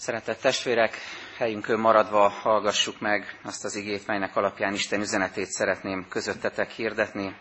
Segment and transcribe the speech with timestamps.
[0.00, 0.96] Szeretett testvérek,
[1.36, 7.36] helyünkön maradva hallgassuk meg azt az igét, melynek alapján Isten üzenetét szeretném közöttetek hirdetni.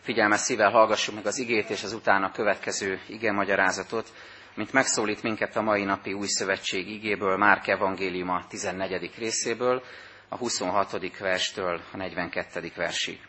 [0.00, 4.12] Figyelmes szívvel hallgassuk meg az igét és az utána következő ige magyarázatot,
[4.54, 9.10] mint megszólít minket a mai napi új szövetség igéből, Márk evangéliuma 14.
[9.18, 9.82] részéből,
[10.28, 11.18] a 26.
[11.18, 12.72] verstől a 42.
[12.76, 13.20] versig.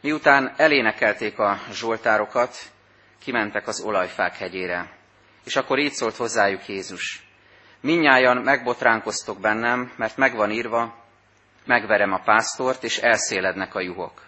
[0.00, 2.56] Miután elénekelték a zsoltárokat,
[3.18, 4.95] kimentek az olajfák hegyére.
[5.46, 7.26] És akkor így szólt hozzájuk Jézus.
[7.80, 11.04] Minnyájan megbotránkoztok bennem, mert megvan írva,
[11.64, 14.22] megverem a pásztort, és elszélednek a juhok.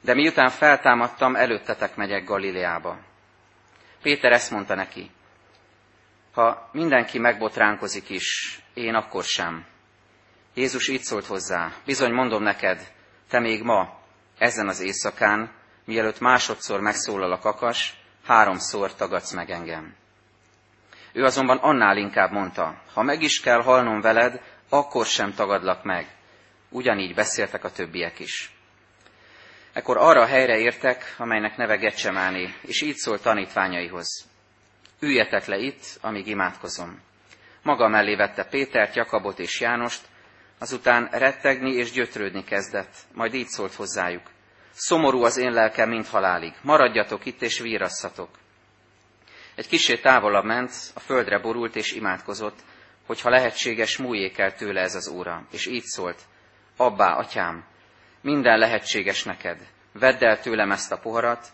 [0.00, 2.98] De miután feltámadtam, előttetek megyek Galileába.
[4.02, 5.10] Péter ezt mondta neki,
[6.32, 9.66] ha mindenki megbotránkozik is, én akkor sem.
[10.54, 12.92] Jézus így szólt hozzá, bizony mondom neked,
[13.28, 13.98] te még ma,
[14.38, 15.52] ezen az éjszakán,
[15.84, 17.94] mielőtt másodszor megszólal a kakas,
[18.26, 19.94] háromszor tagadsz meg engem.
[21.12, 26.06] Ő azonban annál inkább mondta, ha meg is kell halnom veled, akkor sem tagadlak meg.
[26.68, 28.52] Ugyanígy beszéltek a többiek is.
[29.72, 34.28] Ekkor arra a helyre értek, amelynek neve Gecsemáné, és így szólt tanítványaihoz.
[35.00, 37.00] Üljetek le itt, amíg imádkozom.
[37.62, 40.00] Maga mellé vette Pétert, Jakabot és Jánost,
[40.58, 44.22] azután rettegni és gyötrődni kezdett, majd így szólt hozzájuk.
[44.72, 46.52] Szomorú az én lelkem, mint halálig.
[46.62, 48.28] Maradjatok itt és vírasszatok.
[49.60, 52.58] Egy kisé távolabb ment, a földre borult és imádkozott,
[53.06, 55.46] hogy ha lehetséges, múljék el tőle ez az óra.
[55.50, 56.22] És így szólt,
[56.76, 57.64] Abbá, atyám,
[58.20, 59.66] minden lehetséges neked.
[59.92, 61.46] Vedd el tőlem ezt a poharat,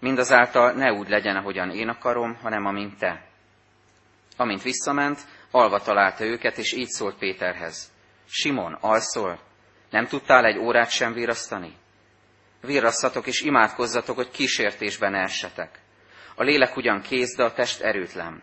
[0.00, 3.26] mindazáltal ne úgy legyen, ahogyan én akarom, hanem amint te.
[4.36, 7.92] Amint visszament, alva találta őket, és így szólt Péterhez.
[8.28, 9.38] Simon, alszol?
[9.90, 11.76] Nem tudtál egy órát sem virasztani?
[12.60, 15.80] Virrasszatok és imádkozzatok, hogy kísértésben essetek.
[16.34, 18.42] A lélek ugyan kész, de a test erőtlen.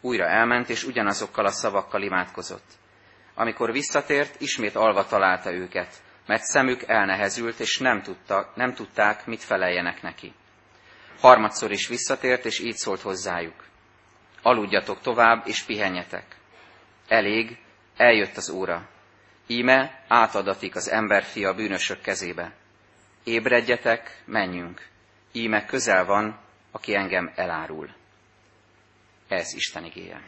[0.00, 2.64] Újra elment, és ugyanazokkal a szavakkal imádkozott.
[3.34, 9.42] Amikor visszatért, ismét alva találta őket, mert szemük elnehezült, és nem, tudta, nem tudták, mit
[9.42, 10.34] feleljenek neki.
[11.20, 13.64] Harmadszor is visszatért, és így szólt hozzájuk.
[14.42, 16.36] Aludjatok tovább, és pihenjetek.
[17.08, 17.58] Elég,
[17.96, 18.88] eljött az óra.
[19.46, 22.52] Íme átadatik az emberfia bűnösök kezébe.
[23.24, 24.86] Ébredjetek, menjünk.
[25.32, 26.40] Íme közel van,
[26.76, 27.88] aki engem elárul.
[29.28, 30.20] Ez Isten igéje.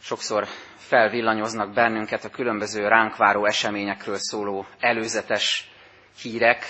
[0.00, 5.70] Sokszor felvillanyoznak bennünket a különböző ránk váró eseményekről szóló előzetes
[6.22, 6.64] hírek,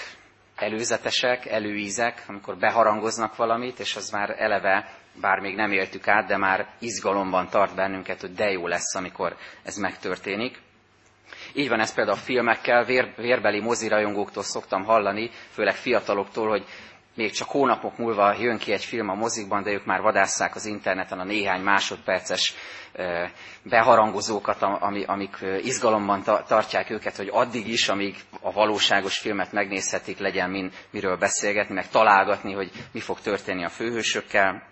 [0.57, 6.37] előzetesek, előízek, amikor beharangoznak valamit, és az már eleve, bár még nem éltük át, de
[6.37, 10.61] már izgalomban tart bennünket, hogy de jó lesz, amikor ez megtörténik.
[11.55, 16.65] Így van ez például a filmekkel, vér, vérbeli mozirajongóktól szoktam hallani, főleg fiataloktól, hogy
[17.15, 20.65] még csak hónapok múlva jön ki egy film a mozikban, de ők már vadásszák az
[20.67, 22.55] interneten a néhány másodperces
[23.63, 24.63] beharangozókat,
[25.07, 31.17] amik izgalomban tartják őket, hogy addig is, amíg a valóságos filmet megnézhetik, legyen min, miről
[31.17, 34.63] beszélgetni, meg találgatni, hogy mi fog történni a főhősökkel.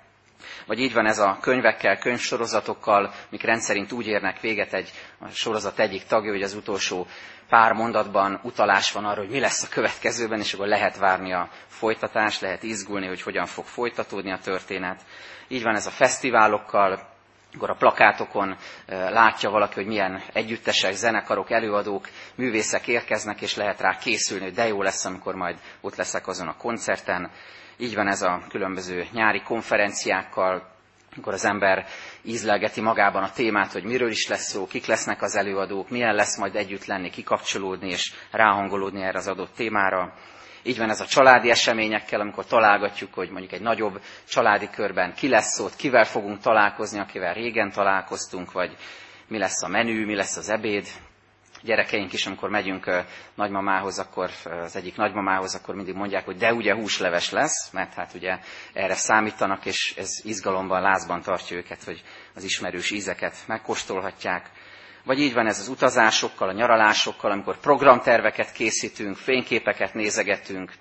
[0.66, 5.78] Vagy így van ez a könyvekkel, könyvsorozatokkal, mik rendszerint úgy érnek véget egy a sorozat
[5.78, 7.06] egyik tagja, hogy az utolsó
[7.48, 11.48] pár mondatban utalás van arra, hogy mi lesz a következőben, és akkor lehet várni a
[11.66, 15.00] folytatást, lehet izgulni, hogy hogyan fog folytatódni a történet.
[15.48, 17.08] Így van ez a fesztiválokkal,
[17.54, 23.98] akkor a plakátokon látja valaki, hogy milyen együttesek, zenekarok, előadók, művészek érkeznek, és lehet rá
[23.98, 27.30] készülni, hogy de jó lesz, amikor majd ott leszek azon a koncerten.
[27.80, 30.68] Így van ez a különböző nyári konferenciákkal,
[31.12, 31.86] amikor az ember
[32.22, 36.38] ízlelgeti magában a témát, hogy miről is lesz szó, kik lesznek az előadók, milyen lesz
[36.38, 40.14] majd együtt lenni, kikapcsolódni és ráhangolódni erre az adott témára.
[40.62, 45.28] Így van ez a családi eseményekkel, amikor találgatjuk, hogy mondjuk egy nagyobb családi körben ki
[45.28, 48.76] lesz ott, kivel fogunk találkozni, akivel régen találkoztunk, vagy
[49.28, 50.86] mi lesz a menü, mi lesz az ebéd.
[51.62, 53.04] Gyerekeink is, amikor megyünk
[53.34, 58.14] nagymamához, akkor az egyik nagymamához, akkor mindig mondják, hogy de ugye húsleves lesz, mert hát
[58.14, 58.38] ugye
[58.72, 62.02] erre számítanak, és ez izgalomban, lázban tartja őket, hogy
[62.34, 64.50] az ismerős ízeket megkóstolhatják.
[65.04, 70.72] Vagy így van ez az utazásokkal, a nyaralásokkal, amikor programterveket készítünk, fényképeket nézegetünk,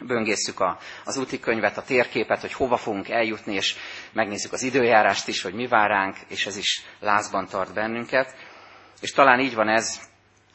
[0.00, 3.76] böngészük a, az úti könyvet, a térképet, hogy hova fogunk eljutni, és
[4.12, 8.34] megnézzük az időjárást is, hogy mi vár ránk, és ez is lázban tart bennünket.
[9.00, 10.00] És talán így van ez,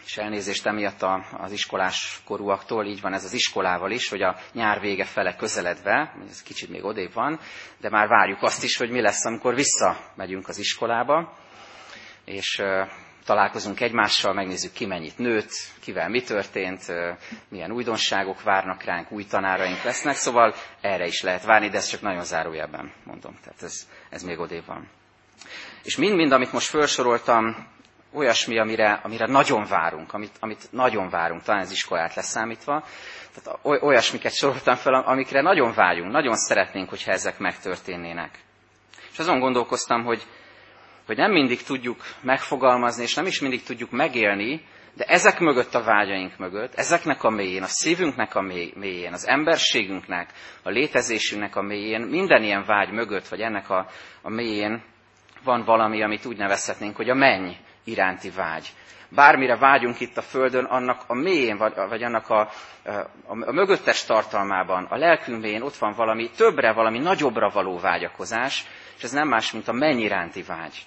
[0.05, 1.05] és elnézést emiatt
[1.37, 6.15] az iskolás korúaktól, így van ez az iskolával is, hogy a nyár vége fele közeledve,
[6.29, 7.39] ez kicsit még odébb van,
[7.79, 11.37] de már várjuk azt is, hogy mi lesz, amikor visszamegyünk az iskolába,
[12.25, 12.61] és
[13.25, 16.81] találkozunk egymással, megnézzük ki mennyit nőtt, kivel mi történt,
[17.49, 22.01] milyen újdonságok várnak ránk, új tanáraink lesznek, szóval erre is lehet várni, de ezt csak
[22.01, 24.89] nagyon zárójelben mondom, tehát ez, ez még odébb van.
[25.83, 27.67] És mind-mind, amit most felsoroltam,
[28.13, 32.83] olyasmi, amire, amire nagyon várunk, amit, amit nagyon várunk, talán ez iskolát leszámítva,
[33.33, 38.39] tehát olyasmiket soroltam fel, amikre nagyon vágyunk, nagyon szeretnénk, hogyha ezek megtörténnének.
[39.11, 40.23] És azon gondolkoztam, hogy,
[41.05, 44.61] hogy nem mindig tudjuk megfogalmazni, és nem is mindig tudjuk megélni,
[44.95, 48.41] de ezek mögött a vágyaink mögött, ezeknek a mélyén, a szívünknek a
[48.75, 50.29] mélyén, az emberségünknek,
[50.63, 53.87] a létezésünknek a mélyén, minden ilyen vágy mögött, vagy ennek a,
[54.21, 54.83] a mélyén
[55.43, 57.51] van valami, amit úgy nevezhetnénk, hogy a menny
[57.83, 58.73] iránti vágy.
[59.09, 62.49] Bármire vágyunk itt a Földön, annak a mélyén, vagy, vagy annak a,
[62.85, 62.91] a,
[63.25, 68.65] a mögöttes tartalmában, a lelkünk mélyén ott van valami többre, valami nagyobbra való vágyakozás,
[68.97, 70.85] és ez nem más, mint a menny iránti vágy.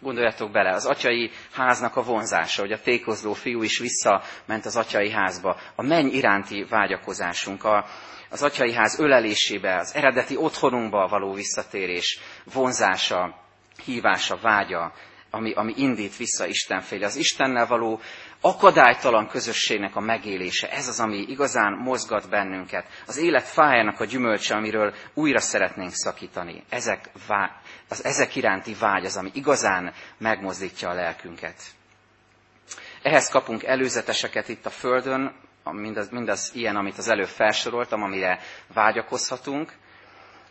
[0.00, 5.10] Gondoljatok bele, az atyai háznak a vonzása, hogy a tékozló fiú is visszament az atyai
[5.10, 7.84] házba, a menny iránti vágyakozásunk, a,
[8.30, 12.18] az atyai ház ölelésébe, az eredeti otthonunkba való visszatérés,
[12.52, 13.38] vonzása,
[13.84, 14.92] hívása, vágya,
[15.36, 17.02] ami, ami indít vissza Isten felé.
[17.04, 18.00] Az Istennel való
[18.40, 22.86] akadálytalan közösségnek a megélése, ez az, ami igazán mozgat bennünket.
[23.06, 26.62] Az élet fájának a gyümölcse, amiről újra szeretnénk szakítani.
[26.68, 27.10] Ezek,
[27.88, 31.62] az ezek iránti vágy az, ami igazán megmozdítja a lelkünket.
[33.02, 35.34] Ehhez kapunk előzeteseket itt a Földön,
[35.64, 38.38] mindaz, mindaz ilyen, amit az előbb felsoroltam, amire
[38.74, 39.72] vágyakozhatunk,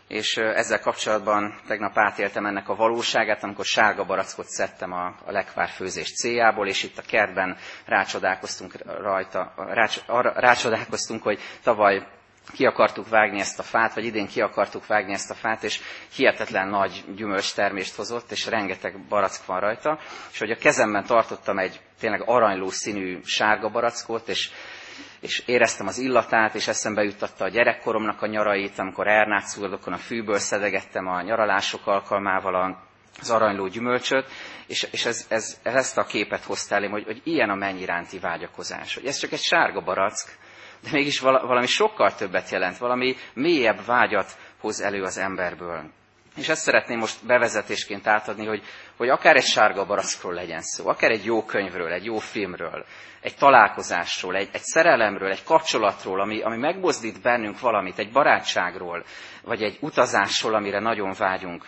[0.08, 6.14] és ezzel kapcsolatban tegnap átéltem ennek a valóságát, amikor sárga barackot szedtem a, lekvár főzés
[6.14, 10.00] céljából, és itt a kertben rácsodálkoztunk rajta, rács,
[10.36, 12.08] rácsodálkoztunk, hogy tavaly
[12.54, 15.80] ki akartuk vágni ezt a fát, vagy idén ki akartuk vágni ezt a fát, és
[16.16, 20.00] hihetetlen nagy gyümölcstermést hozott, és rengeteg barack van rajta,
[20.32, 24.50] és hogy a kezemben tartottam egy tényleg aranyló színű sárga barackot, és
[25.26, 30.38] és éreztem az illatát, és eszembe juttatta a gyerekkoromnak a nyarait, amikor Ernátszúrdokon a fűből
[30.38, 32.78] szedegettem a nyaralások alkalmával
[33.22, 34.32] az aranyló gyümölcsöt,
[34.68, 38.20] és, és ez, ez, ezt a képet hozta elém, hogy, hogy ilyen a mennyi iránti
[38.20, 38.96] vágyakozás.
[38.96, 40.38] Hogy ez csak egy sárga barack,
[40.84, 45.92] de mégis valami sokkal többet jelent, valami mélyebb vágyat hoz elő az emberből.
[46.36, 48.64] És ezt szeretném most bevezetésként átadni, hogy,
[48.98, 52.86] hogy akár egy sárga barackról legyen szó, akár egy jó könyvről, egy jó filmről,
[53.22, 59.04] egy találkozásról, egy, egy szerelemről, egy kapcsolatról, ami, ami megbozdít bennünk valamit, egy barátságról,
[59.44, 61.66] vagy egy utazásról, amire nagyon vágyunk.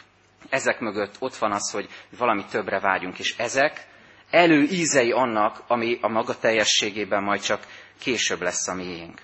[0.50, 1.88] Ezek mögött ott van az, hogy
[2.18, 3.88] valami többre vágyunk, és ezek
[4.30, 7.68] előízei annak, ami a maga teljességében majd csak
[8.00, 9.22] később lesz a miénk.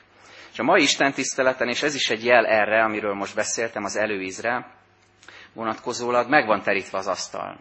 [0.51, 3.95] És a mai Isten tiszteleten, és ez is egy jel erre, amiről most beszéltem, az
[3.95, 4.81] előízre
[5.53, 7.59] vonatkozólag, meg van terítve az asztal.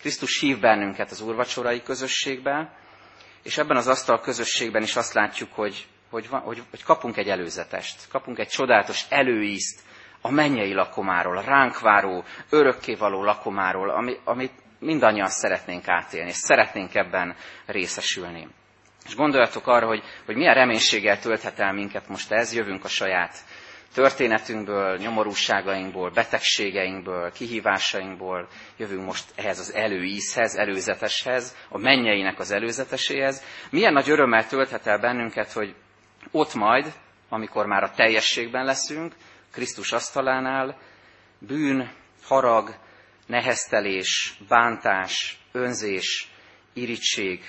[0.00, 2.76] Krisztus hív bennünket az úrvacsorai közösségbe,
[3.42, 7.28] és ebben az asztal közösségben is azt látjuk, hogy, hogy, van, hogy, hogy kapunk egy
[7.28, 9.80] előzetest, kapunk egy csodálatos előízt
[10.20, 16.94] a mennyei lakomáról, a ránk váró, örökkévaló lakomáról, ami, amit mindannyian szeretnénk átélni, és szeretnénk
[16.94, 17.36] ebben
[17.66, 18.48] részesülni.
[19.06, 23.36] És gondoljatok arra, hogy, hogy milyen reménységgel tölthet el minket most ez, jövünk a saját
[23.94, 33.42] történetünkből, nyomorúságainkból, betegségeinkből, kihívásainkból jövünk most ehhez az előízhez, előzeteshez, a mennyeinek az előzeteséhez.
[33.70, 35.74] Milyen nagy örömmel tölthet el bennünket, hogy
[36.30, 36.92] ott majd,
[37.28, 39.14] amikor már a teljességben leszünk,
[39.52, 40.78] Krisztus asztalánál,
[41.38, 41.90] bűn,
[42.22, 42.74] harag,
[43.26, 46.28] neheztelés, bántás, önzés,
[46.72, 47.44] irítség,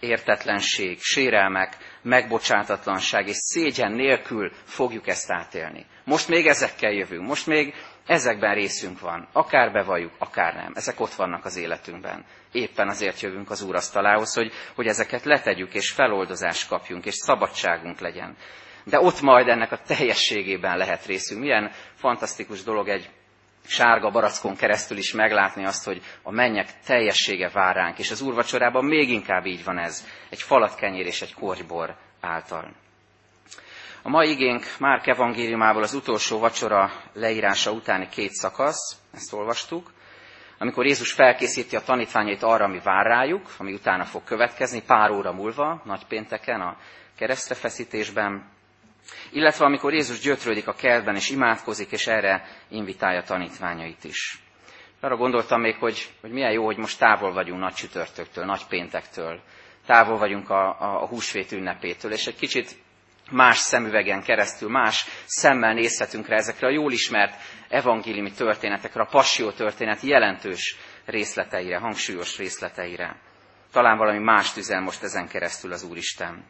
[0.00, 5.86] értetlenség, sérelmek, megbocsátatlanság és szégyen nélkül fogjuk ezt átélni.
[6.04, 7.74] Most még ezekkel jövünk, most még
[8.06, 10.72] ezekben részünk van, akár bevalljuk, akár nem.
[10.74, 12.24] Ezek ott vannak az életünkben.
[12.52, 18.36] Éppen azért jövünk az úrasztalához, hogy, hogy ezeket letegyük, és feloldozást kapjunk, és szabadságunk legyen.
[18.84, 21.40] De ott majd ennek a teljességében lehet részünk.
[21.40, 23.10] Milyen fantasztikus dolog egy
[23.66, 28.84] sárga barackon keresztül is meglátni azt, hogy a mennyek teljessége vár ránk, és az úrvacsorában
[28.84, 32.72] még inkább így van ez, egy falat kenyér és egy korgybor által.
[34.02, 39.92] A mai igénk Márk evangéliumából az utolsó vacsora leírása utáni két szakasz, ezt olvastuk,
[40.58, 45.32] amikor Jézus felkészíti a tanítványait arra, ami vár rájuk, ami utána fog következni, pár óra
[45.32, 46.76] múlva, nagypénteken, a
[47.16, 48.50] keresztrefeszítésben,
[49.32, 54.38] illetve amikor Jézus gyötrődik a kertben és imádkozik, és erre invitálja tanítványait is.
[55.00, 59.40] Arra gondoltam még, hogy, hogy milyen jó, hogy most távol vagyunk nagy csütörtöktől, nagy péntektől,
[59.86, 62.76] távol vagyunk a, a, a húsvét ünnepétől, és egy kicsit
[63.30, 69.50] más szemüvegen keresztül, más szemmel nézhetünk rá ezekre a jól ismert evangéliumi történetekre, a passió
[69.50, 73.16] történet jelentős részleteire, hangsúlyos részleteire.
[73.72, 76.44] talán valami más üzen most ezen keresztül az Úristen.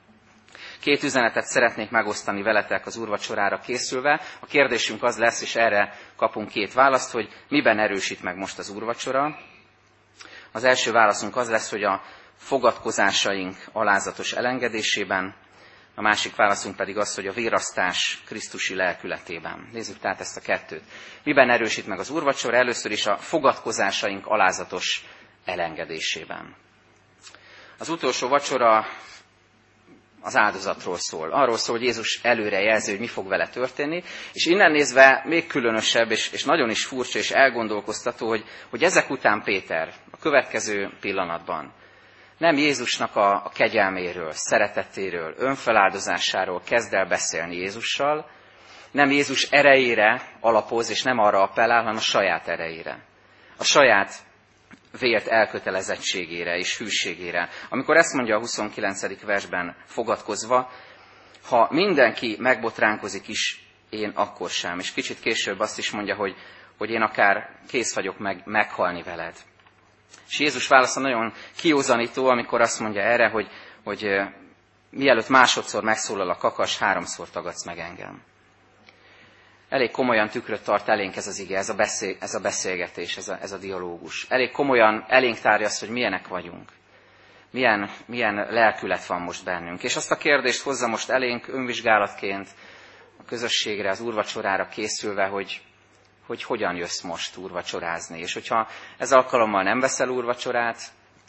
[0.80, 4.20] Két üzenetet szeretnék megosztani veletek az úrvacsorára készülve.
[4.40, 8.70] A kérdésünk az lesz, és erre kapunk két választ, hogy miben erősít meg most az
[8.70, 9.38] úrvacsora.
[10.52, 12.02] Az első válaszunk az lesz, hogy a
[12.36, 15.34] fogadkozásaink alázatos elengedésében,
[15.98, 19.68] a másik válaszunk pedig az, hogy a vérasztás Krisztusi lelkületében.
[19.72, 20.82] Nézzük tehát ezt a kettőt.
[21.24, 22.56] Miben erősít meg az úrvacsora?
[22.56, 25.04] Először is a fogadkozásaink alázatos
[25.44, 26.54] elengedésében.
[27.78, 28.86] Az utolsó vacsora
[30.28, 31.30] az áldozatról szól.
[31.30, 35.46] Arról szól, hogy Jézus előre jelzi, hogy mi fog vele történni, és innen nézve még
[35.46, 40.90] különösebb, és, és nagyon is furcsa és elgondolkoztató, hogy, hogy ezek után Péter a következő
[41.00, 41.72] pillanatban
[42.38, 48.30] nem Jézusnak a, a kegyelméről, szeretetéről, önfeláldozásáról kezd el beszélni Jézussal,
[48.90, 52.98] nem Jézus erejére alapoz, és nem arra appellál, hanem a saját erejére.
[53.58, 54.14] A saját
[54.98, 57.48] vélt elkötelezettségére és hűségére.
[57.68, 59.22] Amikor ezt mondja a 29.
[59.22, 60.70] versben fogadkozva,
[61.48, 64.78] ha mindenki megbotránkozik is, én akkor sem.
[64.78, 66.36] És kicsit később azt is mondja, hogy,
[66.78, 69.36] hogy én akár kész vagyok meg, meghalni veled.
[70.28, 73.48] És Jézus válasza nagyon kiózanító, amikor azt mondja erre, hogy,
[73.84, 74.06] hogy
[74.90, 78.22] mielőtt másodszor megszólal a kakas, háromszor tagadsz meg engem.
[79.68, 83.28] Elég komolyan tükröt tart elénk ez az ige, ez a, beszél, ez a beszélgetés, ez
[83.28, 84.26] a, ez a dialógus.
[84.28, 86.72] Elég komolyan elénk tárja azt, hogy milyenek vagyunk.
[87.50, 89.82] Milyen, milyen lelkület van most bennünk.
[89.82, 92.48] És azt a kérdést hozza most elénk önvizsgálatként
[93.18, 95.62] a közösségre, az úrvacsorára készülve, hogy
[96.26, 98.18] hogy hogyan jössz most úrvacsorázni.
[98.20, 100.82] És hogyha ez alkalommal nem veszel úrvacsorát,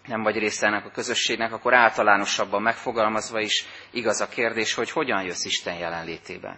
[0.06, 5.24] nem vagy része ennek a közösségnek, akkor általánosabban megfogalmazva is igaz a kérdés, hogy hogyan
[5.24, 6.58] jössz Isten jelenlétébe.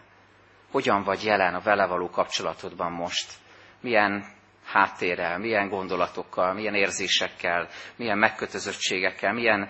[0.71, 3.33] Hogyan vagy jelen a vele való kapcsolatodban most?
[3.81, 4.25] Milyen
[4.65, 9.69] háttérrel, milyen gondolatokkal, milyen érzésekkel, milyen megkötözöttségekkel, milyen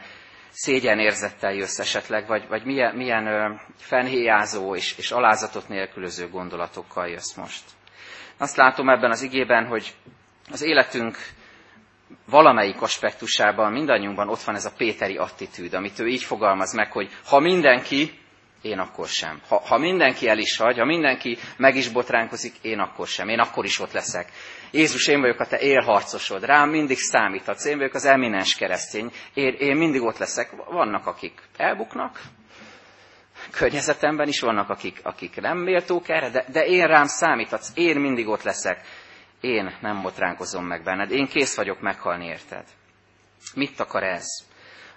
[0.50, 7.64] szégyenérzettel jössz esetleg, vagy, vagy milyen, milyen ö, és, és alázatot nélkülöző gondolatokkal jössz most.
[8.38, 9.94] Azt látom ebben az igében, hogy
[10.52, 11.18] az életünk
[12.30, 17.10] valamelyik aspektusában, mindannyiunkban ott van ez a Péteri attitűd, amit ő így fogalmaz meg, hogy
[17.26, 18.20] ha mindenki,
[18.62, 19.42] én akkor sem.
[19.48, 23.28] Ha, ha mindenki el is hagy, ha mindenki meg is botránkozik, én akkor sem.
[23.28, 24.32] Én akkor is ott leszek.
[24.72, 29.54] Jézus, én vagyok a te élharcosod, rám mindig számíthatsz, én vagyok az eminens keresztény, én,
[29.54, 30.52] én mindig ott leszek.
[30.52, 32.22] Vannak, akik elbuknak,
[33.52, 38.28] környezetemben is vannak, akik, akik nem méltók erre, de, de én rám számíthatsz, én mindig
[38.28, 38.82] ott leszek.
[39.42, 42.64] Én nem botránkozom meg benned, én kész vagyok meghalni érted.
[43.56, 44.26] Mit akar ez?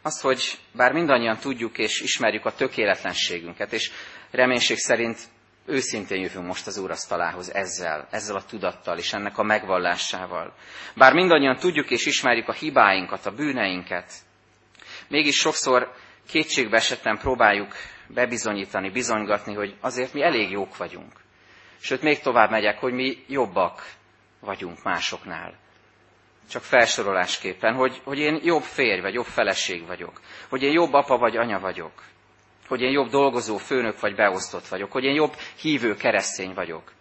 [0.07, 3.91] Az, hogy bár mindannyian tudjuk és ismerjük a tökéletlenségünket, és
[4.31, 5.19] reménység szerint
[5.67, 10.55] őszintén jövünk most az úrasztalához ezzel, ezzel a tudattal és ennek a megvallásával.
[10.97, 14.13] Bár mindannyian tudjuk és ismerjük a hibáinkat, a bűneinket,
[15.09, 15.93] mégis sokszor
[16.29, 17.75] kétségbe esetten próbáljuk
[18.09, 21.13] bebizonyítani, bizonygatni, hogy azért mi elég jók vagyunk.
[21.81, 23.93] Sőt, még tovább megyek, hogy mi jobbak
[24.41, 25.55] vagyunk másoknál.
[26.51, 31.17] Csak felsorolásképpen, hogy, hogy én jobb férj vagy jobb feleség vagyok, hogy én jobb apa
[31.19, 32.03] vagy anya vagyok,
[32.69, 36.93] hogy én jobb dolgozó főnök vagy beosztott vagyok, hogy én jobb hívő keresztény vagyok,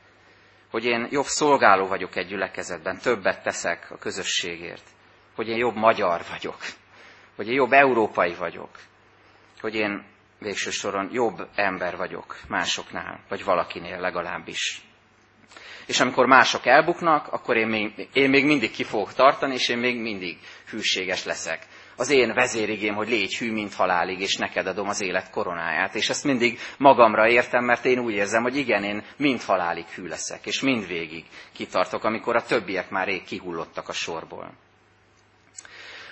[0.71, 4.83] hogy én jobb szolgáló vagyok egy gyülekezetben, többet teszek a közösségért,
[5.35, 6.57] hogy én jobb magyar vagyok,
[7.35, 8.69] hogy én jobb európai vagyok,
[9.59, 10.05] hogy én
[10.39, 14.81] végső soron jobb ember vagyok másoknál, vagy valakinél legalábbis.
[15.85, 19.77] És amikor mások elbuknak, akkor én még, én még mindig ki fogok tartani, és én
[19.77, 20.37] még mindig
[20.69, 21.67] hűséges leszek.
[21.95, 25.95] Az én vezérigém, hogy légy hű, mint halálig, és neked adom az élet koronáját.
[25.95, 30.07] És ezt mindig magamra értem, mert én úgy érzem, hogy igen, én mind halálig hű
[30.07, 34.53] leszek, és mind végig kitartok, amikor a többiek már rég kihullottak a sorból.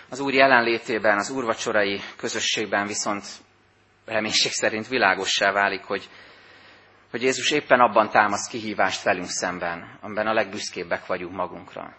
[0.10, 3.26] Az Úr jelenlétében, az úrvacsorai közösségben viszont
[4.06, 6.10] reménység szerint világossá válik, hogy,
[7.12, 11.94] hogy Jézus éppen abban támaszt kihívást velünk szemben, amiben a legbüszkébbek vagyunk magunkra.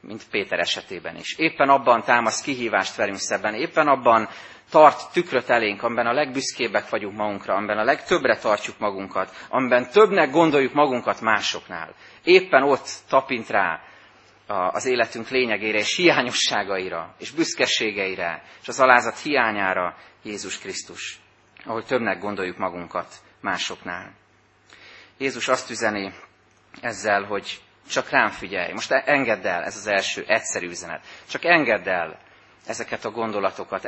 [0.00, 1.36] Mint Péter esetében is.
[1.38, 4.28] Éppen abban támaszt kihívást velünk szemben, éppen abban
[4.70, 10.30] tart tükröt elénk, amiben a legbüszkébbek vagyunk magunkra, amiben a legtöbbre tartjuk magunkat, amiben többnek
[10.30, 11.94] gondoljuk magunkat másoknál.
[12.24, 13.80] Éppen ott tapint rá
[14.46, 21.18] az életünk lényegére és hiányosságaira, és büszkeségeire, és az alázat hiányára Jézus Krisztus,
[21.64, 24.12] ahogy többnek gondoljuk magunkat másoknál.
[25.18, 26.12] Jézus azt üzeni
[26.80, 28.72] ezzel, hogy csak rám figyelj.
[28.72, 31.04] Most engedd el, ez az első egyszerű üzenet.
[31.28, 32.18] Csak engedd el
[32.66, 33.84] ezeket a gondolatokat,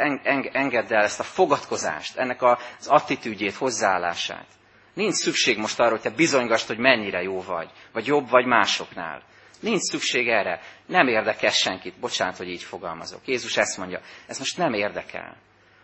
[0.53, 4.47] engedd el ezt a fogadkozást, ennek az attitűdjét, hozzáállását.
[4.95, 9.23] Nincs szükség most arra, hogy te bizonygasd, hogy mennyire jó vagy, vagy jobb vagy másoknál.
[9.61, 10.61] Nincs szükség erre.
[10.87, 11.99] Nem érdekel senkit.
[12.01, 13.27] Bocsánat, hogy így fogalmazok.
[13.27, 15.37] Jézus ezt mondja, ez most nem érdekel,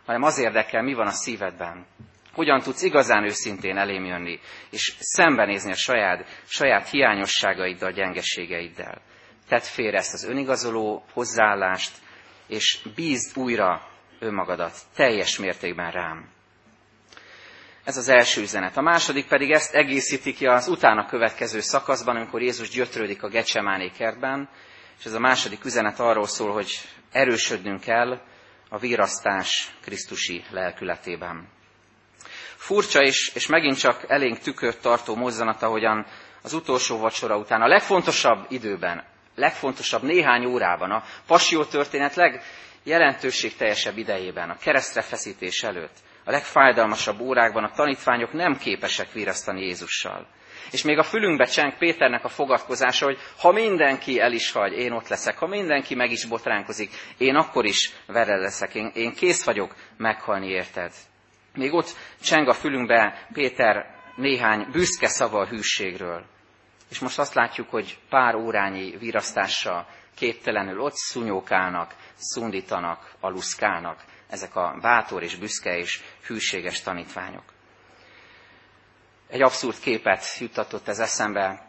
[0.06, 1.87] hanem az érdekel, mi van a szívedben.
[2.38, 4.40] Hogyan tudsz igazán őszintén elém jönni,
[4.71, 9.00] és szembenézni a saját, saját hiányosságaiddal, gyengeségeiddel.
[9.49, 11.97] Tedd félre ezt az önigazoló hozzáállást,
[12.47, 16.28] és bízd újra önmagadat teljes mértékben rám.
[17.85, 18.76] Ez az első üzenet.
[18.76, 23.88] A második pedig ezt egészíti ki az utána következő szakaszban, amikor Jézus gyötrődik a Gecsemáné
[23.88, 24.49] kertben,
[24.99, 26.71] és ez a második üzenet arról szól, hogy
[27.12, 28.21] erősödnünk kell
[28.68, 31.57] a virasztás Krisztusi lelkületében.
[32.58, 36.06] Furcsa és, és megint csak elénk tükört tartó mozzanat, ahogyan
[36.42, 44.50] az utolsó vacsora után, a legfontosabb időben, legfontosabb néhány órában, a passió történet legjelentőségteljesebb idejében,
[44.50, 50.26] a keresztre feszítés előtt, a legfájdalmasabb órákban a tanítványok nem képesek virasztani Jézussal.
[50.70, 54.92] És még a fülünkbe cseng Péternek a fogadkozása, hogy ha mindenki el is hagy, én
[54.92, 55.38] ott leszek.
[55.38, 58.74] Ha mindenki meg is botránkozik, én akkor is veled leszek.
[58.74, 60.92] Én, én kész vagyok meghalni érted.
[61.58, 66.24] Még ott cseng a fülünkbe Péter néhány büszke szava a hűségről.
[66.90, 74.78] És most azt látjuk, hogy pár órányi virasztással képtelenül ott szunyókálnak, szundítanak, aluszkálnak ezek a
[74.80, 77.44] bátor és büszke és hűséges tanítványok.
[79.28, 81.67] Egy abszurd képet juttatott ez eszembe,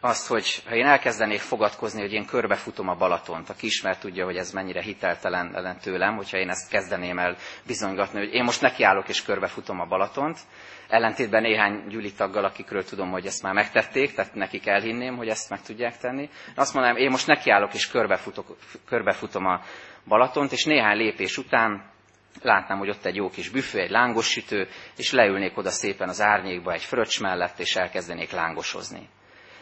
[0.00, 4.36] azt, hogy ha én elkezdenék fogadkozni, hogy én körbefutom a Balatont, aki ismer tudja, hogy
[4.36, 9.22] ez mennyire hiteltelen tőlem, hogyha én ezt kezdeném el bizonygatni, hogy én most nekiállok és
[9.22, 10.38] körbefutom a Balatont,
[10.88, 15.62] ellentétben néhány gyűlitaggal, akikről tudom, hogy ezt már megtették, tehát nekik elhinném, hogy ezt meg
[15.62, 16.28] tudják tenni.
[16.54, 19.60] Azt mondanám, én most nekiállok és körbefutok, körbefutom a
[20.06, 21.90] Balatont, és néhány lépés után
[22.42, 26.20] látnám, hogy ott egy jó kis büfő, egy lángos sütő, és leülnék oda szépen az
[26.20, 29.08] árnyékba egy fröccs mellett, és elkezdenék lángosozni.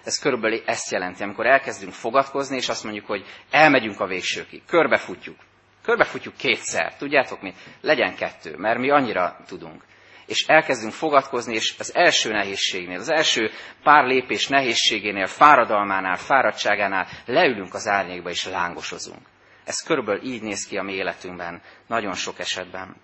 [0.04, 5.36] Ez körülbelül ezt jelenti, amikor elkezdünk fogadkozni, és azt mondjuk, hogy elmegyünk a végsőkig, körbefutjuk.
[5.82, 7.54] Körbefutjuk kétszer, tudjátok mi?
[7.80, 9.82] Legyen kettő, mert mi annyira tudunk.
[10.26, 13.50] És elkezdünk fogadkozni, és az első nehézségnél, az első
[13.82, 19.26] pár lépés nehézségénél, fáradalmánál, fáradtságánál leülünk az árnyékba, és lángosozunk.
[19.64, 22.96] Ez körülbelül így néz ki a mi életünkben, nagyon sok esetben.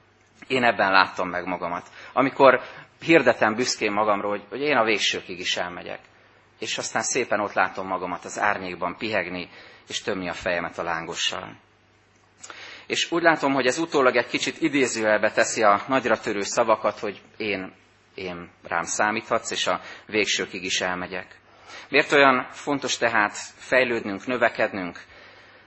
[0.46, 1.86] Én ebben láttam meg magamat.
[2.12, 2.60] Amikor
[3.00, 6.00] hirdetem büszkén magamról, hogy, hogy én a végsőkig is elmegyek.
[6.60, 9.48] És aztán szépen ott látom magamat az árnyékban pihegni,
[9.88, 11.56] és tömni a fejemet a lángossal.
[12.86, 17.20] És úgy látom, hogy ez utólag egy kicsit idézőjelbe teszi a nagyra törő szavakat, hogy
[17.36, 17.72] én,
[18.14, 21.38] én rám számíthatsz, és a végsőkig is elmegyek.
[21.88, 24.98] Miért olyan fontos tehát fejlődnünk, növekednünk,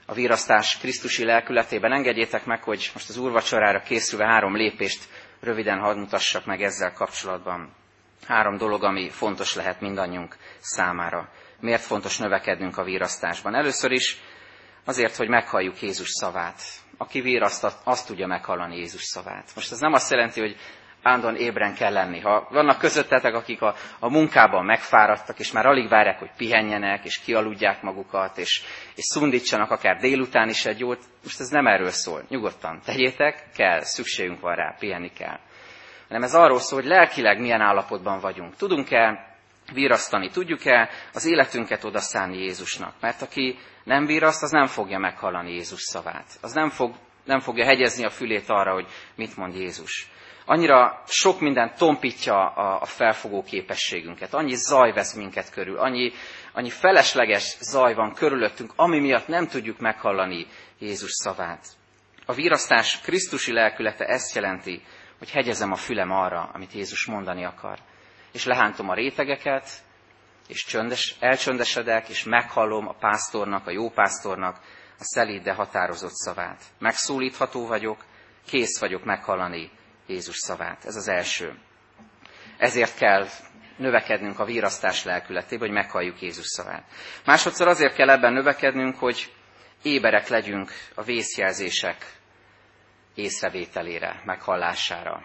[0.06, 1.92] a virasztás Krisztusi lelkületében.
[1.94, 5.04] Engedjétek meg, hogy most az úrvacsorára készülve három lépést
[5.40, 7.76] röviden hadd mutassak meg ezzel kapcsolatban.
[8.28, 11.30] Három dolog, ami fontos lehet mindannyiunk számára.
[11.60, 13.56] Miért fontos növekednünk a virasztásban?
[13.56, 14.18] Először is
[14.86, 16.62] azért, hogy meghalljuk Jézus szavát.
[16.98, 19.52] Aki viraszt, azt tudja meghallani Jézus szavát.
[19.56, 20.56] Most ez nem azt jelenti, hogy
[21.02, 22.20] állandóan ébren kell lenni.
[22.20, 27.20] Ha vannak közöttetek, akik a, a munkában megfáradtak, és már alig várják, hogy pihenjenek, és
[27.20, 28.62] kialudják magukat, és,
[28.96, 32.24] és szundítsanak akár délután is egy jót, most ez nem erről szól.
[32.30, 35.40] Nyugodtan tegyétek, kell, szükségünk van rá, pihenni kell.
[36.14, 38.56] Hanem ez arról szól, hogy lelkileg milyen állapotban vagyunk.
[38.56, 39.36] Tudunk-e
[39.74, 42.94] virasztani, tudjuk-e az életünket odaszállni Jézusnak?
[43.00, 46.26] Mert aki nem viraszt, az nem fogja meghallani Jézus szavát.
[46.42, 46.94] Az nem, fog,
[47.26, 50.12] nem fogja hegyezni a fülét arra, hogy mit mond Jézus
[50.46, 56.12] annyira sok minden tompítja a, a felfogó képességünket, annyi zaj vesz minket körül, annyi,
[56.54, 60.48] annyi felesleges zaj van körülöttünk, ami miatt nem tudjuk meghallani
[60.80, 61.68] Jézus szavát.
[62.26, 64.82] A virasztás Krisztusi lelkülete ezt jelenti,
[65.24, 67.80] hogy hegyezem a fülem arra, amit Jézus mondani akar.
[68.32, 69.70] És lehántom a rétegeket,
[70.48, 74.56] és csöndes, elcsöndesedek, és meghallom a pásztornak, a jó pásztornak
[75.00, 76.64] a szelíd, de határozott szavát.
[76.80, 78.06] Megszólítható vagyok,
[78.48, 79.72] kész vagyok meghallani
[80.08, 80.86] Jézus szavát.
[80.86, 81.58] Ez az első.
[82.58, 83.28] Ezért kell
[83.78, 86.84] növekednünk a vírasztás lelkületébe, hogy meghalljuk Jézus szavát.
[87.26, 89.34] Másodszor azért kell ebben növekednünk, hogy
[89.82, 92.22] éberek legyünk a vészjelzések
[93.16, 95.22] észrevételére, meghallására.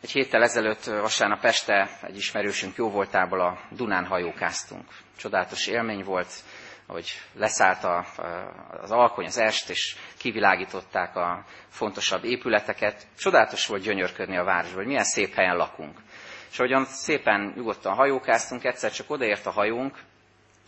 [0.00, 4.84] Egy héttel ezelőtt vasárnap este egy ismerősünk jó voltából a Dunán hajókáztunk.
[5.16, 6.28] Csodálatos élmény volt,
[6.86, 8.06] hogy leszállt a,
[8.82, 13.06] az alkony, az est, és kivilágították a fontosabb épületeket.
[13.18, 15.98] Csodálatos volt gyönyörködni a városban, hogy milyen szép helyen lakunk.
[16.50, 19.98] És ahogyan szépen nyugodtan hajókáztunk, egyszer csak odaért a hajónk,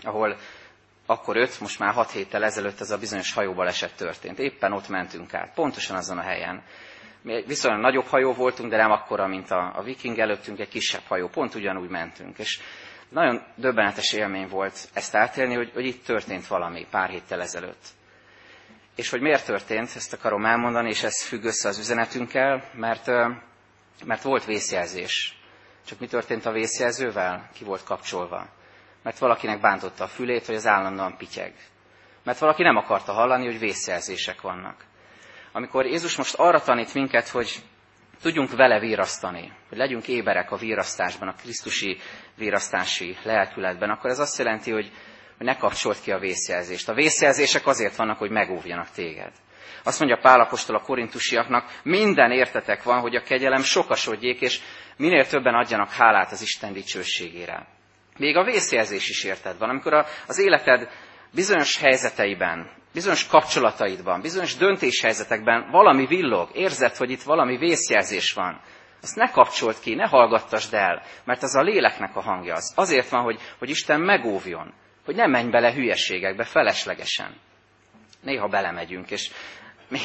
[0.02, 0.36] ahol
[1.06, 4.38] akkor öt, most már hat héttel ezelőtt ez a bizonyos hajóbaleset történt.
[4.38, 6.62] Éppen ott mentünk át, pontosan azon a helyen.
[7.22, 10.68] Mi egy viszonylag nagyobb hajó voltunk, de nem akkora, mint a, a viking előttünk, egy
[10.68, 12.38] kisebb hajó, pont ugyanúgy mentünk.
[12.38, 12.60] És
[13.08, 17.84] Nagyon döbbenetes élmény volt ezt átélni, hogy, hogy itt történt valami pár héttel ezelőtt.
[18.94, 23.06] És hogy miért történt, ezt akarom elmondani, és ez függ össze az üzenetünkkel, mert,
[24.04, 25.38] mert volt vészjelzés.
[25.86, 27.50] Csak mi történt a vészjelzővel?
[27.54, 28.46] Ki volt kapcsolva?
[29.06, 31.54] Mert valakinek bántotta a fülét, hogy az állandóan pityeg.
[32.24, 34.84] Mert valaki nem akarta hallani, hogy vészjelzések vannak.
[35.52, 37.62] Amikor Jézus most arra tanít minket, hogy
[38.22, 41.98] tudjunk vele vírasztani, hogy legyünk éberek a vírasztásban, a Krisztusi
[42.36, 44.92] vírasztási lelkületben, akkor ez azt jelenti, hogy,
[45.38, 46.88] ne kapcsolt ki a vészjelzést.
[46.88, 49.32] A vészjelzések azért vannak, hogy megóvjanak téged.
[49.82, 54.60] Azt mondja Pálapostól a korintusiaknak, minden értetek van, hogy a kegyelem sokasodjék, és
[54.96, 57.75] minél többen adjanak hálát az Isten dicsőségére.
[58.16, 60.88] Még a vészjelzés is érted van, amikor az életed
[61.34, 68.60] bizonyos helyzeteiben, bizonyos kapcsolataidban, bizonyos döntéshelyzetekben valami villog, érzed, hogy itt valami vészjelzés van,
[69.02, 72.72] azt ne kapcsolt ki, ne hallgattasd el, mert az a léleknek a hangja az.
[72.76, 74.72] Azért van, hogy, hogy Isten megóvjon,
[75.04, 77.36] hogy ne menj bele hülyeségekbe feleslegesen.
[78.22, 79.30] Néha belemegyünk, és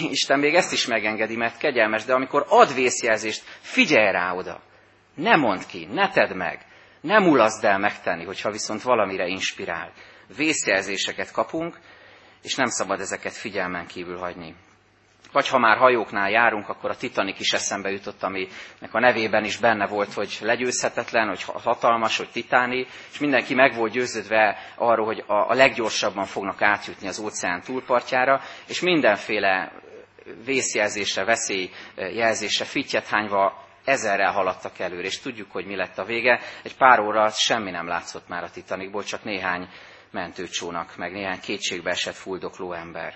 [0.09, 4.61] Isten még ezt is megengedi, mert kegyelmes, de amikor ad vészjelzést, figyelj rá oda.
[5.15, 6.65] Ne mondd ki, ne tedd meg,
[7.01, 9.91] ne mulaszd el megtenni, hogyha viszont valamire inspirál.
[10.35, 11.79] Vészjelzéseket kapunk,
[12.41, 14.55] és nem szabad ezeket figyelmen kívül hagyni.
[15.31, 19.57] Vagy ha már hajóknál járunk, akkor a Titanic is eszembe jutott, aminek a nevében is
[19.57, 25.23] benne volt, hogy legyőzhetetlen, hogy hatalmas, hogy titáni, és mindenki meg volt győződve arról, hogy
[25.27, 29.71] a leggyorsabban fognak átjutni az óceán túlpartjára, és mindenféle
[30.45, 36.39] vészjelzésre, veszélyjelzésre fittyet hányva ezerrel haladtak előre, és tudjuk, hogy mi lett a vége.
[36.63, 39.69] Egy pár óra semmi nem látszott már a Titanicból, csak néhány
[40.11, 43.15] mentőcsónak, meg néhány kétségbe esett fuldokló ember.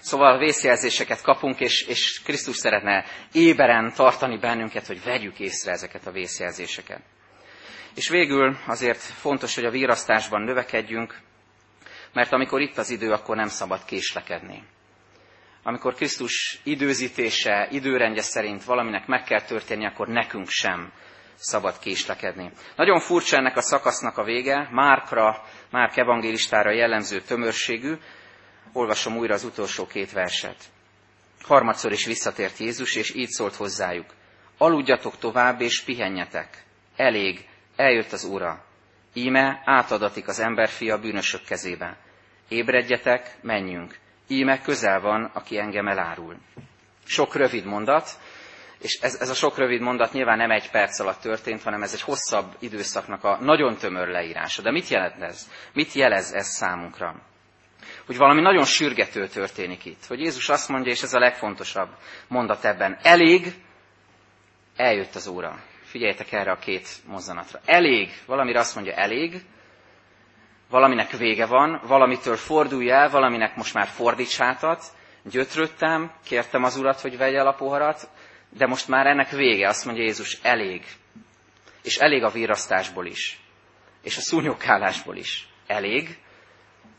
[0.00, 6.10] Szóval vészjelzéseket kapunk, és, és Krisztus szeretne éberen tartani bennünket, hogy vegyük észre ezeket a
[6.10, 7.00] vészjelzéseket.
[7.94, 11.20] És végül azért fontos, hogy a vírasztásban növekedjünk,
[12.12, 14.62] mert amikor itt az idő, akkor nem szabad késlekedni.
[15.66, 20.92] Amikor Krisztus időzítése, időrendje szerint valaminek meg kell történni, akkor nekünk sem
[21.34, 22.50] szabad késlekedni.
[22.76, 27.94] Nagyon furcsa ennek a szakasznak a vége, Márkra, Márk evangélistára jellemző tömörségű.
[28.72, 30.56] Olvasom újra az utolsó két verset.
[31.42, 34.14] Harmadszor is visszatért Jézus, és így szólt hozzájuk.
[34.58, 36.64] Aludjatok tovább, és pihenjetek.
[36.96, 38.64] Elég, eljött az Ura.
[39.12, 41.96] Íme átadatik az emberfia bűnösök kezébe.
[42.48, 44.02] Ébredjetek, menjünk.
[44.28, 46.36] Íme közel van, aki engem elárul.
[47.04, 48.08] Sok rövid mondat,
[48.78, 51.92] és ez, ez a sok rövid mondat nyilván nem egy perc alatt történt, hanem ez
[51.92, 54.62] egy hosszabb időszaknak a nagyon tömör leírása.
[54.62, 55.50] De mit jelent ez?
[55.72, 57.14] Mit jelez ez számunkra?
[58.06, 60.06] Hogy valami nagyon sürgető történik itt.
[60.06, 61.88] Hogy Jézus azt mondja, és ez a legfontosabb
[62.28, 62.98] mondat ebben.
[63.02, 63.54] Elég,
[64.76, 65.62] eljött az óra.
[65.82, 67.60] Figyeljetek erre a két mozzanatra.
[67.64, 69.44] Elég, valamire azt mondja elég,
[70.70, 74.84] valaminek vége van, valamitől fordulj el, valaminek most már fordíts hátat,
[75.22, 78.08] gyötrődtem, kértem az urat, hogy vegye el a poharat,
[78.50, 80.84] de most már ennek vége, azt mondja Jézus, elég.
[81.82, 83.38] És elég a virasztásból is.
[84.02, 85.48] És a szúnyogkálásból is.
[85.66, 86.18] Elég.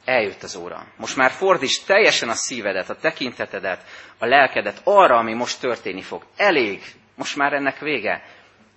[0.05, 0.87] Eljött az óra.
[0.97, 3.83] Most már fordíts teljesen a szívedet, a tekintetedet,
[4.17, 6.25] a lelkedet arra, ami most történni fog.
[6.35, 6.83] Elég.
[7.15, 8.23] Most már ennek vége.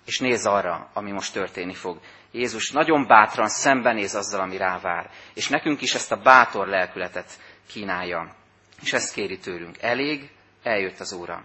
[0.05, 1.99] És nézz arra, ami most történni fog.
[2.31, 5.09] Jézus nagyon bátran szembenéz azzal, ami rávár.
[5.33, 8.35] És nekünk is ezt a bátor lelkületet kínálja.
[8.81, 9.75] És ezt kéri tőlünk.
[9.81, 10.29] Elég,
[10.63, 11.43] eljött az óra.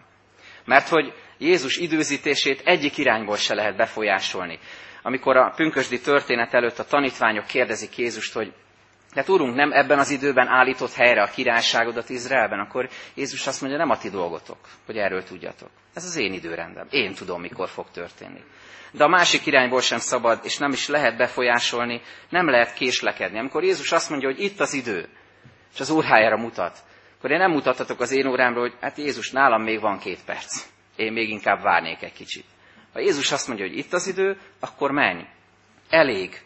[0.64, 4.59] Mert hogy Jézus időzítését egyik irányból se lehet befolyásolni.
[5.03, 8.53] Amikor a pünkösdi történet előtt a tanítványok kérdezik Jézust, hogy
[9.14, 13.79] de Urunk, nem ebben az időben állított helyre a királyságodat Izraelben, akkor Jézus azt mondja,
[13.79, 15.70] nem a ti dolgotok, hogy erről tudjatok.
[15.94, 16.87] Ez az én időrendem.
[16.90, 18.40] Én tudom, mikor fog történni.
[18.92, 23.38] De a másik irányból sem szabad, és nem is lehet befolyásolni, nem lehet késlekedni.
[23.38, 25.09] Amikor Jézus azt mondja, hogy itt az idő,
[25.74, 26.79] és az órájára mutat,
[27.18, 30.66] akkor én nem mutathatok az én órámra, hogy hát Jézus, nálam még van két perc.
[30.96, 32.44] Én még inkább várnék egy kicsit.
[32.92, 35.22] Ha Jézus azt mondja, hogy itt az idő, akkor menj.
[35.88, 36.42] Elég.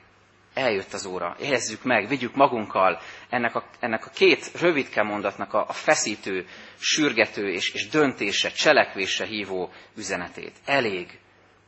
[0.59, 1.37] Eljött az óra.
[1.41, 6.47] Érezzük meg, vigyük magunkkal ennek a, ennek a két rövidke mondatnak a, a feszítő,
[6.79, 10.57] sürgető és, és döntése, cselekvése hívó üzenetét.
[10.65, 11.19] Elég.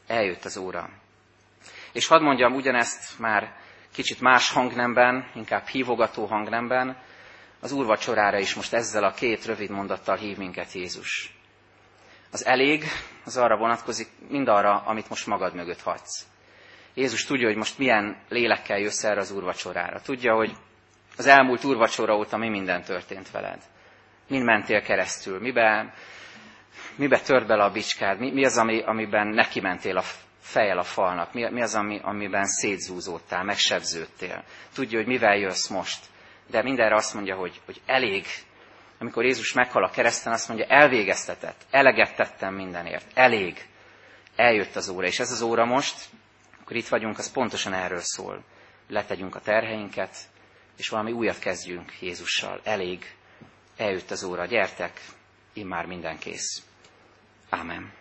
[0.06, 0.90] Eljött az óra.
[1.92, 3.56] És hadd mondjam ugyanezt már
[3.92, 7.02] kicsit más hangnemben, inkább hívogató hangnemben,
[7.60, 11.34] az úrvacsorára is most ezzel a két rövid mondattal hív minket Jézus.
[12.30, 12.84] Az elég,
[13.24, 16.26] az arra vonatkozik, mind arra, amit most magad mögött hagysz.
[16.94, 20.00] Jézus tudja, hogy most milyen lélekkel jössz erre az úrvacsorára.
[20.00, 20.52] Tudja, hogy
[21.16, 23.62] az elmúlt úrvacsora óta mi minden történt veled.
[24.28, 25.94] Mind mentél keresztül, mibe,
[26.96, 30.04] mibe tört bele a bicskád, mi, mi az, ami, amiben neki mentél a
[30.40, 31.32] fejel a falnak?
[31.32, 34.44] Mi, mi az, ami, amiben szétzúzódtál, megsebződtél?
[34.74, 36.04] Tudja, hogy mivel jössz most.
[36.50, 38.26] De mindenre azt mondja, hogy, hogy elég.
[38.98, 43.66] Amikor Jézus meghal a kereszten, azt mondja, elvégeztetett, eleget tettem mindenért, elég.
[44.36, 45.96] Eljött az óra, és ez az óra most,
[46.70, 48.44] akkor itt vagyunk, az pontosan erről szól.
[48.88, 50.16] Letegyünk a terheinket,
[50.76, 52.60] és valami újat kezdjünk Jézussal.
[52.64, 53.14] Elég.
[53.76, 55.00] Eljött az óra, gyertek,
[55.52, 56.62] immár minden kész.
[57.48, 57.92] Amen.